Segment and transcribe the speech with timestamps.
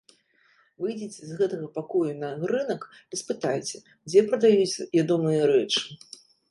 [0.85, 3.77] Выйдзеце з гэтага пакою на рынак і спытайце,
[4.13, 5.81] дзе прадаюць ядомыя рэчы?